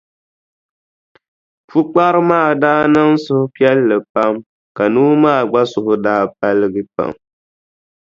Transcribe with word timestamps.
Pukpara 1.67 2.19
maa 2.29 2.49
daa 2.61 2.81
niŋ 2.93 3.09
suhupiɛlli 3.23 3.97
pam 4.13 4.33
ka 4.75 4.83
noo 4.93 5.13
maa 5.23 5.41
gba 5.49 5.61
suhu 5.71 5.93
daa 6.05 6.23
paligi 6.37 6.83
pam. 6.95 7.11